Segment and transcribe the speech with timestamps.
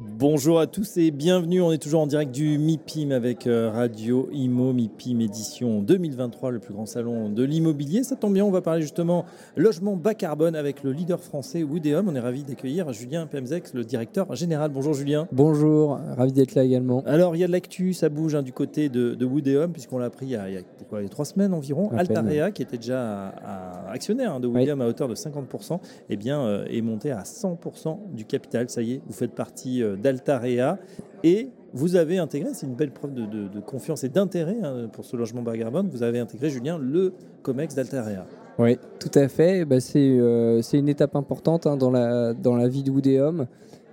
[0.00, 1.62] Bonjour à tous et bienvenue.
[1.62, 6.58] On est toujours en direct du MIPIM avec euh, Radio Imo, MIPIM édition 2023, le
[6.58, 8.02] plus grand salon de l'immobilier.
[8.02, 9.24] Ça tombe bien, on va parler justement
[9.56, 12.08] logement bas carbone avec le leader français Woodeum.
[12.08, 14.72] On est ravi d'accueillir Julien Pemzex, le directeur général.
[14.72, 15.28] Bonjour Julien.
[15.30, 17.04] Bonjour, ravi d'être là également.
[17.06, 19.98] Alors il y a de l'actu, ça bouge hein, du côté de, de Woodeum puisqu'on
[19.98, 21.86] l'a pris il y a, il y a quoi, il y a trois semaines environ.
[21.92, 22.16] À peine.
[22.16, 25.78] Altarea, qui était déjà à- à actionnaire hein, de Woodeum à hauteur de 50%,
[26.10, 28.68] eh bien, euh, est monté à 100% du capital.
[28.68, 30.78] Ça y est, vous faites partie euh, d'Altarea
[31.22, 35.16] et vous avez intégré, c'est une belle preuve de, confiance et d'intérêt hein, pour ce
[35.16, 35.54] logement bas
[35.90, 38.26] vous avez intégré, Julien, le COMEX d'Altarea.
[38.58, 39.64] Oui, tout à fait.
[39.64, 43.46] Bah, c'est euh, c'est une étape importante hein, dans, la, vie de Woodeum.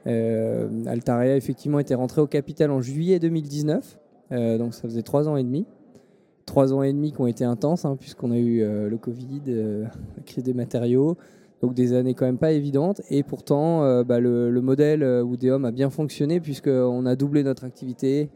[0.08, 3.98] Euh, Altarea, effectivement, était rentré au capital en juillet 2019.
[4.32, 5.66] Euh, donc, ça faisait trois ans et demi.
[6.46, 9.42] Trois ans et demi qui ont été intenses, hein, puisqu'on a eu euh, le Covid,
[9.48, 9.86] euh,
[10.18, 11.18] la crise des matériaux.
[11.62, 13.02] Donc, des années quand même pas évidentes.
[13.10, 17.44] Et pourtant, euh, bah, le, le modèle euh, Woodeum a bien fonctionné, puisqu'on a doublé
[17.44, 18.30] notre activité,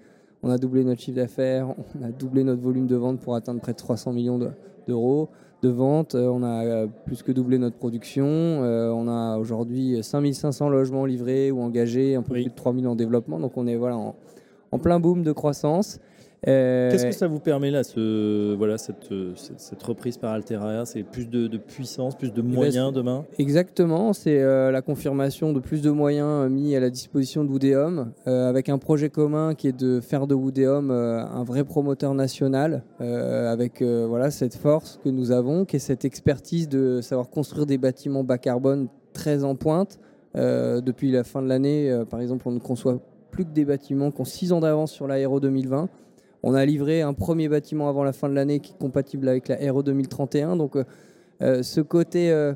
[0.44, 3.60] on a doublé notre chiffre d'affaires, on a doublé notre volume de vente pour atteindre
[3.62, 4.50] près de 300 millions de-
[4.88, 5.30] d'euros
[5.64, 6.14] de vente.
[6.14, 8.26] Euh, On a euh, plus que doublé notre production.
[8.28, 12.44] Euh, on a aujourd'hui 5500 logements livrés ou engagés, un peu Oui.
[12.44, 13.40] plus de 3000 en développement.
[13.40, 14.14] Donc on est voilà, en,
[14.76, 16.00] en plein boom de croissance.
[16.48, 19.10] Euh, Qu'est-ce que ça vous permet là, ce, voilà, cette,
[19.82, 23.26] reprise par Altarea C'est plus de, de puissance, plus de ben, moyens demain?
[23.40, 27.50] Exactement, c'est euh, la confirmation de plus de moyens euh, mis à la disposition de
[27.50, 31.64] Woodeum, euh, avec un projet commun qui est de faire de Woodeum euh, un vrai
[31.64, 37.30] promoteur national, avec voilà cette force que nous avons, qui est cette expertise de savoir
[37.30, 40.00] construire des bâtiments bas carbone très en pointe.
[40.36, 43.00] Depuis la fin de l'année, par exemple, on ne conçoit
[43.36, 45.90] plus que des bâtiments qui ont 6 ans d'avance sur la RO 2020.
[46.42, 49.50] On a livré un premier bâtiment avant la fin de l'année qui est compatible avec
[49.50, 50.56] la RO 2031.
[50.56, 50.86] Donc, euh,
[51.42, 52.54] euh, ce côté euh,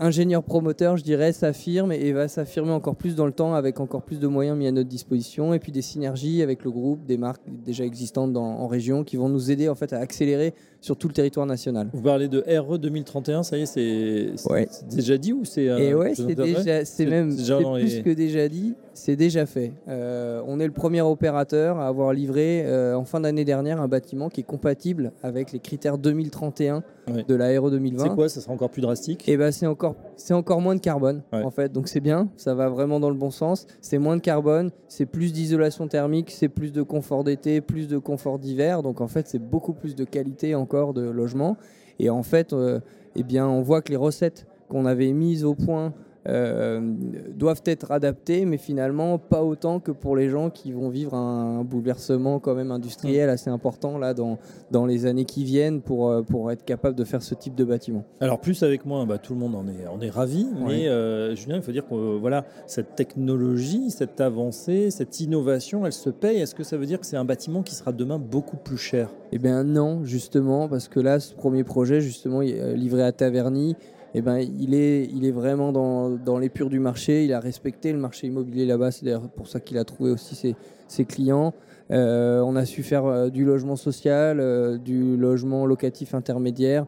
[0.00, 4.02] ingénieur promoteur, je dirais, s'affirme et va s'affirmer encore plus dans le temps avec encore
[4.02, 7.16] plus de moyens mis à notre disposition et puis des synergies avec le groupe, des
[7.16, 10.96] marques déjà existantes dans- en région qui vont nous aider en fait à accélérer sur
[10.96, 11.88] tout le territoire national.
[11.92, 14.68] Vous parlez de RE 2031, ça y est, c'est Ouais.
[14.88, 18.10] déjà dit ou c'est euh, Et ouais, c'est déjà, c'est même déjà plus les- que
[18.10, 19.72] déjà dit, c'est déjà fait.
[19.88, 23.88] Euh, on est le premier opérateur à avoir livré euh, en fin d'année dernière un
[23.88, 26.82] bâtiment qui est compatible avec les critères 2031
[27.12, 27.24] Ouais.
[27.26, 28.04] de la RE 2020.
[28.04, 28.28] C'est quoi?
[28.28, 29.28] Ça sera encore plus drastique?
[29.28, 31.42] Et ben c'est encore c'est encore moins de carbone Ouais.
[31.44, 31.72] en fait.
[31.72, 33.66] Donc c'est bien, ça va vraiment dans le bon sens.
[33.80, 37.98] C'est moins de carbone, c'est plus d'isolation thermique, c'est plus de confort d'été, plus de
[37.98, 38.82] confort d'hiver.
[38.82, 41.56] Donc en fait, c'est beaucoup plus de qualité encore de logement
[41.98, 42.80] et en fait euh,
[43.16, 45.92] eh bien on voit que les recettes qu'on avait mises au point
[46.28, 46.80] euh,
[47.34, 51.64] doivent être adaptées, mais finalement pas autant que pour les gens qui vont vivre un,
[51.64, 54.38] bouleversement quand même industriel assez important là dans,
[54.70, 57.64] dans les années qui viennent pour, euh, pour être capable de faire ce type de
[57.64, 58.04] bâtiment.
[58.20, 61.34] Alors plus avec moi, bah, tout le monde en est, en est ravi, mais euh,
[61.34, 66.40] Julien, il faut dire que voilà, cette technologie, cette avancée, cette innovation, elle se paye.
[66.40, 69.08] Est-ce que ça veut dire que c'est un bâtiment qui sera demain beaucoup plus cher?
[69.32, 73.76] Eh bien non, justement, parce que là, ce premier projet, justement, livré à Taverny,
[74.14, 77.24] eh ben, il, est, il est vraiment dans, dans l'épure du marché.
[77.24, 78.90] Il a respecté le marché immobilier là-bas.
[78.90, 80.56] C'est d'ailleurs pour ça qu'il a trouvé aussi ses,
[80.88, 81.52] ses clients.
[81.90, 86.84] Euh, on a su faire euh, du logement social, euh, du logement locatif intermédiaire.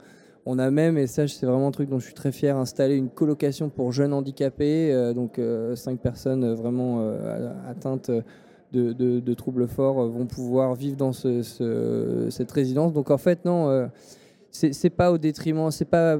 [0.47, 2.97] On a même, et ça c'est vraiment un truc dont je suis très fier, installé
[2.97, 5.38] une colocation pour jeunes handicapés, donc
[5.75, 7.06] cinq personnes vraiment
[7.69, 8.10] atteintes
[8.72, 12.94] de, de- troubles forts vont pouvoir vivre dans ce- ce- cette résidence.
[12.94, 13.88] Donc en fait, non,
[14.50, 16.19] c'est pas au détriment, c'est pas,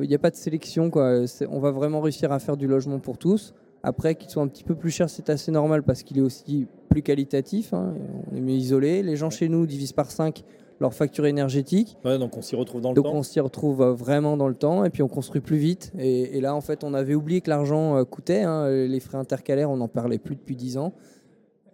[0.00, 0.90] il n'y a pas de sélection.
[0.90, 1.24] Quoi.
[1.50, 3.54] On va vraiment réussir à faire du logement pour tous.
[3.82, 6.66] Après, qu'il soit un petit peu plus cher, c'est assez normal parce qu'il est aussi
[6.88, 7.72] plus qualitatif.
[7.74, 7.94] hein.
[8.30, 9.02] On est mieux isolé.
[9.02, 10.44] Les gens chez nous divisent par 5
[10.80, 11.96] leur facture énergétique.
[12.04, 13.14] Ouais, donc on s'y retrouve dans le Donc temps.
[13.14, 15.92] on s'y retrouve euh, vraiment dans le temps et puis on construit plus vite.
[15.98, 18.42] Et, et là, en fait, on avait oublié que l'argent euh, coûtait.
[18.42, 18.68] hein.
[18.70, 20.92] Les frais intercalaires, on n'en parlait plus depuis 10 ans.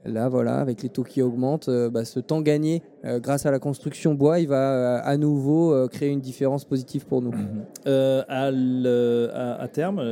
[0.05, 3.51] Là, voilà, avec les taux qui augmentent, euh, bah, ce temps gagné euh, grâce à
[3.51, 7.33] la construction bois, il va euh, à nouveau euh, créer une différence positive pour nous.
[7.87, 10.03] Euh, à, le- à- à terme,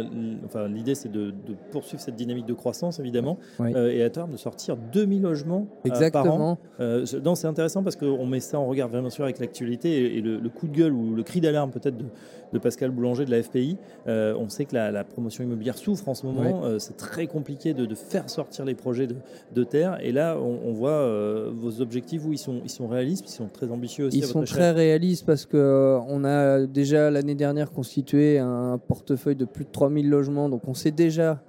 [0.45, 3.73] enfin, l'idée c'est de, de poursuivre cette dynamique de croissance évidemment, Oui.
[3.75, 6.59] et à terme de sortir 2000 logements euh, par an.
[6.79, 7.35] Exactement.
[7.35, 10.39] C'est intéressant parce qu'on met ça en regard bien sûr avec l'actualité et, et le,
[10.39, 12.05] le coup de gueule ou le cri d'alarme peut-être de,
[12.53, 13.77] de Pascal Boulanger de la FPI.
[14.07, 16.79] On sait que la, la promotion immobilière souffre en ce moment.
[16.79, 19.07] C'est très compliqué de, de faire sortir les projets
[19.55, 19.99] de, terre.
[20.03, 21.05] Et là, on, on voit
[21.51, 24.19] vos objectifs où ils sont, ils sont réalistes, ils sont très ambitieux aussi.
[24.19, 29.65] Ils sont très réalistes parce qu'on a déjà l'année dernière constitué un portefeuille de plus
[29.65, 31.43] de 3000 logements, donc on sait déjà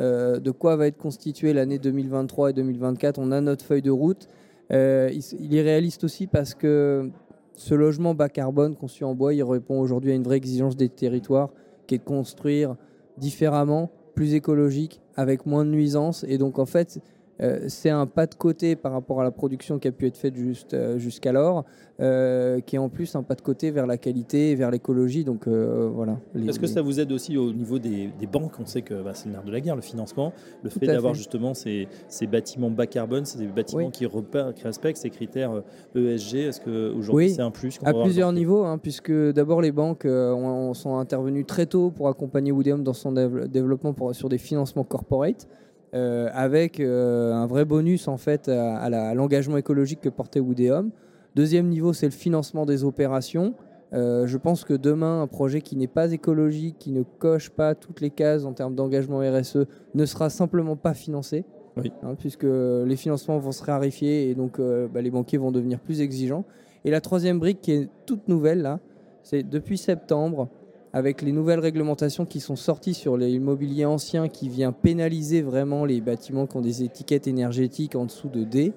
[0.00, 3.20] de quoi va être constitué l'année 2023 et 2024.
[3.20, 4.28] On a notre feuille de route.
[4.70, 7.12] il, est réaliste aussi parce que
[7.56, 10.88] ce logement bas carbone conçu en bois, il répond aujourd'hui à une vraie exigence des
[10.88, 11.50] territoires
[11.86, 12.76] qui est de construire
[13.18, 16.24] différemment, plus écologique, avec moins de nuisances.
[16.28, 17.00] Et donc en fait,
[17.40, 20.16] euh, c'est un pas de côté par rapport à la production qui a pu être
[20.16, 21.64] faite juste, euh, jusqu'alors,
[22.00, 25.24] euh, qui est en plus un pas de côté vers la qualité et vers l'écologie.
[25.24, 26.18] Donc voilà.
[26.34, 28.58] Est-ce que ça vous aide aussi au niveau des, banques?
[28.60, 30.32] On sait que bah, c'est le nerf de la guerre, le financement.
[30.62, 31.88] Le fait d'avoir justement ces,
[32.30, 35.62] bâtiments bas carbone, ces bâtiments qui, qui, respectent ces critères
[35.94, 37.30] ESG, e est-ce qu'aujourd'hui oui.
[37.30, 41.66] c'est un plus À plusieurs niveaux, hein, puisque d'abord les banques ont, sont intervenues très
[41.66, 45.48] tôt pour accompagner Woodium dans son développement pour, sur des financements corporate.
[45.94, 50.90] Euh, avec euh, un vrai bonus en fait à, l'engagement écologique que portait Woodéum.
[51.36, 53.54] Deuxième niveau, c'est le financement des opérations.
[53.92, 57.76] Euh, je pense que demain, un projet qui n'est pas écologique, qui ne coche pas
[57.76, 61.44] toutes les cases en termes d'engagement RSE, ne sera simplement pas financé,
[61.76, 66.00] hein, puisque les financements vont se raréfier et donc bah, les banquiers vont devenir plus
[66.00, 66.44] exigeants.
[66.84, 68.80] Et la troisième brique qui est toute nouvelle, là,
[69.22, 70.48] c'est depuis septembre,
[70.94, 76.00] avec les nouvelles réglementations qui sont sorties sur l'immobilier ancien qui vient pénaliser vraiment les
[76.00, 78.72] bâtiments qui ont des étiquettes énergétiques en dessous de D,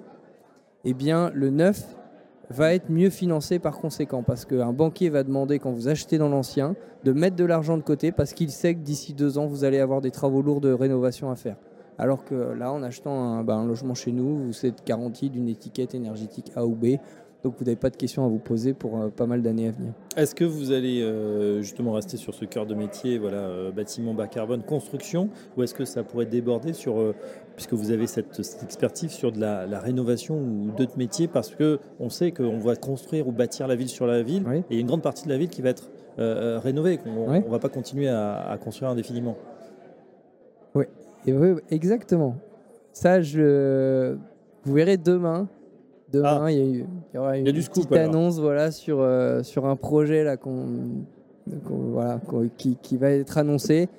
[0.83, 1.95] eh bien le neuf
[2.49, 6.29] va être mieux financé par conséquent parce qu'un banquier va demander quand vous achetez dans
[6.29, 9.63] l'ancien de mettre de l'argent de côté parce qu'il sait que d'ici deux ans vous
[9.63, 11.57] allez avoir des travaux lourds de rénovation à faire.
[11.99, 15.47] Alors que là, en achetant un, bah, un logement chez nous, vous êtes garanti d'une
[15.47, 16.97] étiquette énergétique A ou B.
[17.43, 19.71] Donc vous n'avez pas de questions à vous poser pour euh, pas mal d'années à
[19.71, 19.93] venir.
[20.15, 24.15] Est-ce que vous allez euh, justement rester sur ce cœur de métier, voilà, euh, bâtiment
[24.15, 27.13] bas carbone, construction, ou est-ce que ça pourrait déborder sur,
[27.55, 32.09] puisque vous avez cette, expertise sur de la, rénovation ou d'autres métiers, parce que on
[32.09, 34.81] sait qu'on va construire ou bâtir la ville sur la ville, et il y a
[34.81, 38.09] une grande partie de la ville qui va être rénovée, qu'on ne va pas continuer
[38.09, 39.37] à, construire indéfiniment.
[40.73, 40.85] Oui,
[41.69, 42.35] exactement.
[42.93, 44.17] Ça, je...
[44.63, 45.47] vous verrez demain,
[46.11, 46.51] Demain, ah.
[46.51, 50.37] il, y aura une petite annonce voilà, sur, euh, sur un projet là,
[51.45, 52.21] voilà,
[52.57, 53.89] qui, qui, va être annoncé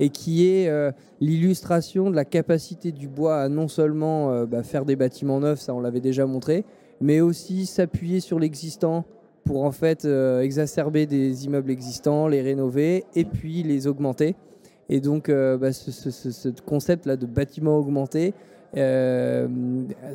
[0.00, 4.62] et qui est euh, l'illustration de la capacité du bois à non seulement euh, bah,
[4.62, 6.64] faire des bâtiments neufs, ça on l'avait déjà montré,
[7.02, 9.04] mais aussi s'appuyer sur l'existant
[9.44, 10.04] pour en fait
[10.42, 14.36] exacerber des immeubles existants, les rénover et puis les augmenter.
[14.90, 18.34] Et donc bah, ce, ce, concept là de bâtiment augmenté,
[18.76, 19.48] euh,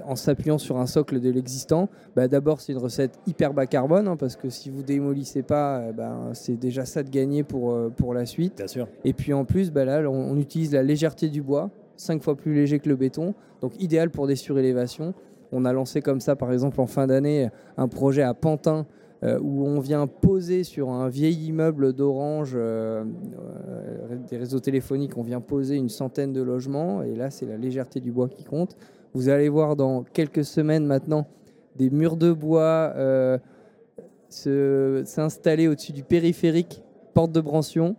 [0.05, 4.07] en s'appuyant sur un socle de l'existant, bah, d'abord c'est une recette hyper bas carbone
[4.07, 7.71] hein, parce que si vous démolissez pas, euh, ben, c'est déjà ça de gagner pour,
[7.71, 8.57] euh, pour la suite.
[8.57, 8.87] Bien sûr.
[9.03, 12.53] Et puis en plus, bah, là on, utilise la légèreté du bois, 5 fois plus
[12.53, 15.15] léger que le béton, donc idéal pour des surélévations.
[15.51, 18.85] On a lancé comme ça par exemple en fin d'année un projet à Pantin
[19.23, 22.57] où on vient poser sur un vieil immeuble d'Orange
[24.29, 27.99] des réseaux téléphoniques, on vient poser une centaine de logements, et là c'est la légèreté
[27.99, 28.75] du bois qui compte.
[29.13, 31.27] Vous allez voir dans quelques semaines maintenant
[31.75, 32.93] des murs de bois
[34.29, 36.81] s'installer au-dessus du périphérique,
[37.13, 37.95] porte de Brancion.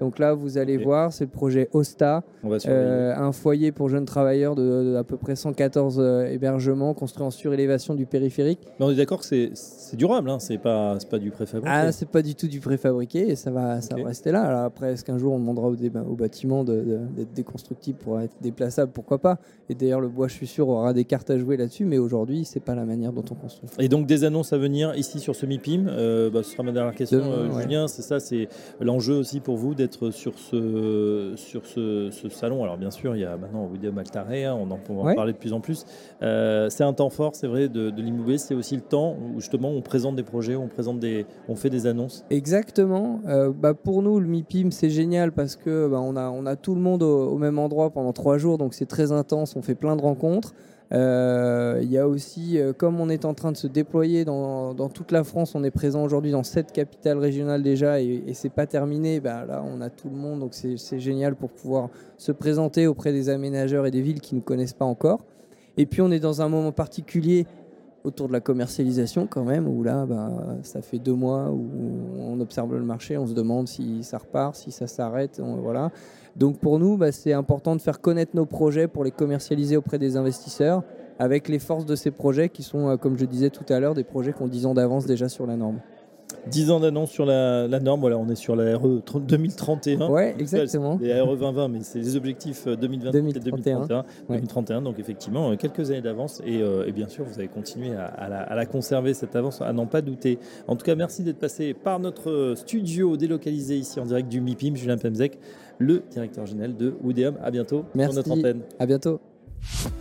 [0.00, 2.22] Donc là, vous allez voir, c'est le projet OSTA,
[2.66, 7.30] euh, un foyer pour jeunes travailleurs de, à peu près 114 euh, hébergements construits en
[7.30, 8.60] surélévation du périphérique.
[8.78, 11.74] Mais on est d'accord que c'est durable, hein c'est pas, pas du préfabriqué.
[11.74, 14.42] Ah, c'est pas du tout du préfabriqué et ça va, ça va rester là.
[14.42, 18.92] Alors après, est-ce qu'un jour on demandera au, au bâtiment d'être déconstructible pour être déplaçable
[18.92, 19.38] Pourquoi pas
[19.68, 22.44] Et d'ailleurs, le bois, je suis sûr, aura des cartes à jouer là-dessus, mais aujourd'hui,
[22.44, 23.68] c'est pas la manière dont on construit.
[23.78, 26.72] Et donc, des annonces à venir ici sur ce MIPIM, euh, bah, ce sera ma
[26.72, 27.22] dernière question,
[27.60, 28.48] Julien, c'est ça, c'est
[28.80, 33.24] l'enjeu aussi pour vous d'être sur ce, sur ce, salon Alors bien sûr, il y
[33.24, 35.86] a maintenant William Altaré, hein, on en, peut en parler de plus en plus.
[36.22, 38.36] Euh, c'est un temps fort, c'est vrai, de, l'immobilier.
[38.36, 41.70] C'est aussi le temps où justement on présente des projets, on, présente des, on fait
[41.70, 42.24] des annonces.
[42.28, 43.20] Exactement.
[43.26, 46.56] Euh, bah, pour nous, le MIPIM, c'est génial parce que bah, on, a, on a
[46.56, 49.74] tout le monde au même endroit pendant trois jours, donc c'est très intense, on fait
[49.74, 50.52] plein de rencontres.
[50.92, 54.74] Euh, il y a aussi, euh, comme on est en train de se déployer dans,
[54.88, 58.66] toute la France, on est présent aujourd'hui dans sept capitales régionales déjà et, c'est pas
[58.66, 59.20] terminé.
[59.20, 61.88] Ben là, on a tout le monde, donc c'est génial pour pouvoir
[62.18, 65.24] se présenter auprès des aménageurs et des villes qui ne connaissent pas encore.
[65.76, 67.46] Et puis on est dans un moment particulier
[68.04, 70.30] autour de la commercialisation quand même, où là, bah,
[70.62, 71.66] ça fait deux mois où
[72.18, 75.90] on observe le marché, on se demande si ça repart, si ça s'arrête, voilà.
[76.36, 79.98] Donc pour nous, bah, c'est important de faire connaître nos projets pour les commercialiser auprès
[79.98, 80.82] des investisseurs,
[81.18, 83.94] avec les forces de ces projets qui sont, euh, comme je disais tout à l'heure,
[83.94, 85.80] des projets qui ont 10 ans d'avance déjà sur la norme.
[86.50, 88.00] 10 ans d'annonce sur la, norme.
[88.00, 90.08] Voilà, on est sur la RE 2031.
[90.08, 90.98] Ouais, exactement.
[91.00, 93.86] Les RE 2020, mais c'est les objectifs 2020 2031.
[93.86, 94.04] 2031.
[94.28, 94.82] 2031.
[94.82, 96.42] Donc effectivement, euh, quelques années d'avance.
[96.46, 100.00] Euh, et, bien sûr, vous avez continué à, la, conserver, cette avance, à n'en pas
[100.00, 100.38] douter.
[100.68, 104.76] En tout cas, merci d'être passé par notre studio délocalisé ici en direct du MIPIM,
[104.76, 105.38] Julien Pemzek,
[105.78, 107.36] le directeur général de Woodéum.
[107.42, 108.14] À bientôt merci.
[108.14, 108.60] sur notre antenne.
[108.78, 109.20] À bientôt.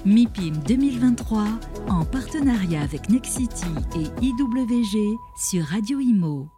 [0.06, 1.46] MIPIM 2023
[1.90, 3.66] en partenariat avec Nexity
[3.96, 6.50] et IWG sur Radio Imo.